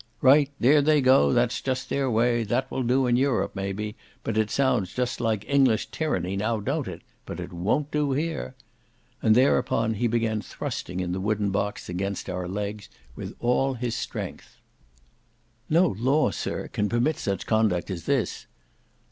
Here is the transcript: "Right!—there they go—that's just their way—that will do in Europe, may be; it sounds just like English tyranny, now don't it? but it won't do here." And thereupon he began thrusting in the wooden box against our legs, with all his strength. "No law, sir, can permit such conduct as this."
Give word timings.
"Right!—there 0.23 0.81
they 0.81 0.99
go—that's 0.99 1.61
just 1.61 1.89
their 1.89 2.09
way—that 2.09 2.71
will 2.71 2.81
do 2.81 3.05
in 3.05 3.17
Europe, 3.17 3.55
may 3.55 3.71
be; 3.71 3.95
it 4.25 4.49
sounds 4.49 4.95
just 4.95 5.21
like 5.21 5.47
English 5.47 5.91
tyranny, 5.91 6.35
now 6.35 6.59
don't 6.59 6.87
it? 6.87 7.03
but 7.23 7.39
it 7.39 7.53
won't 7.53 7.91
do 7.91 8.13
here." 8.13 8.55
And 9.21 9.35
thereupon 9.35 9.93
he 9.93 10.07
began 10.07 10.41
thrusting 10.41 11.01
in 11.01 11.11
the 11.11 11.21
wooden 11.21 11.51
box 11.51 11.87
against 11.87 12.31
our 12.31 12.47
legs, 12.47 12.89
with 13.15 13.35
all 13.39 13.75
his 13.75 13.93
strength. 13.95 14.59
"No 15.69 15.85
law, 15.89 16.31
sir, 16.31 16.67
can 16.73 16.89
permit 16.89 17.17
such 17.19 17.45
conduct 17.45 17.91
as 17.91 18.05
this." 18.05 18.47